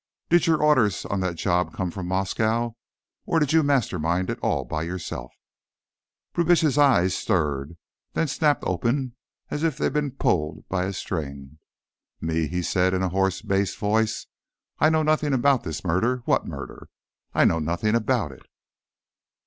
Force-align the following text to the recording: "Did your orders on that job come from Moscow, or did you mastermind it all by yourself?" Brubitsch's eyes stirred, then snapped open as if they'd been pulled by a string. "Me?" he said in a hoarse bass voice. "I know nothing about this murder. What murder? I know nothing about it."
"Did 0.29 0.47
your 0.47 0.63
orders 0.63 1.05
on 1.05 1.19
that 1.19 1.35
job 1.35 1.75
come 1.75 1.91
from 1.91 2.07
Moscow, 2.07 2.71
or 3.27 3.37
did 3.37 3.53
you 3.53 3.61
mastermind 3.61 4.31
it 4.31 4.39
all 4.39 4.65
by 4.65 4.81
yourself?" 4.81 5.31
Brubitsch's 6.33 6.75
eyes 6.75 7.15
stirred, 7.15 7.77
then 8.13 8.27
snapped 8.27 8.63
open 8.65 9.15
as 9.51 9.61
if 9.61 9.77
they'd 9.77 9.93
been 9.93 10.09
pulled 10.09 10.67
by 10.69 10.85
a 10.85 10.93
string. 10.93 11.59
"Me?" 12.19 12.47
he 12.47 12.63
said 12.63 12.95
in 12.95 13.03
a 13.03 13.09
hoarse 13.09 13.43
bass 13.43 13.75
voice. 13.75 14.25
"I 14.79 14.89
know 14.89 15.03
nothing 15.03 15.33
about 15.35 15.61
this 15.63 15.83
murder. 15.85 16.23
What 16.25 16.47
murder? 16.47 16.89
I 17.35 17.45
know 17.45 17.59
nothing 17.59 17.93
about 17.93 18.31
it." 18.31 18.47